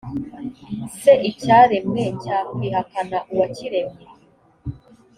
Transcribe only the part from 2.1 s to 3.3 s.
cyakwihakana